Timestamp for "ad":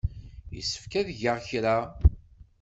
0.99-1.07